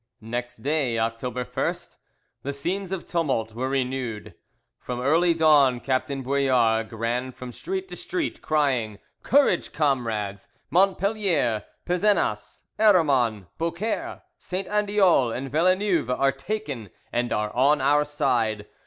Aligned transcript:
Next 0.19 0.63
day, 0.63 0.97
October 0.97 1.45
1st, 1.45 1.97
the 2.41 2.53
scenes 2.53 2.91
of 2.91 3.05
tumult 3.05 3.53
were 3.53 3.69
renewed: 3.69 4.33
from 4.79 4.99
early 4.99 5.35
dawn 5.35 5.79
Captain 5.79 6.23
Bouillargues 6.23 6.91
ran 6.91 7.31
from 7.31 7.51
street 7.51 7.87
to 7.89 7.95
street 7.95 8.41
crying, 8.41 8.97
"Courage, 9.21 9.71
comrades! 9.71 10.47
Montpellier, 10.71 11.65
Pezenas, 11.85 12.63
Aramon, 12.79 13.45
Beaucaire, 13.59 14.23
Saint 14.39 14.67
Andeol, 14.69 15.31
and 15.37 15.51
Villeneuve 15.51 16.09
are 16.09 16.31
taken, 16.31 16.89
and 17.13 17.31
are 17.31 17.55
on 17.55 17.79
our 17.79 18.03
side. 18.03 18.65